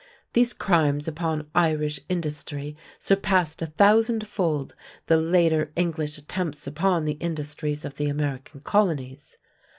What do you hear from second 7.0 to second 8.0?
the industries of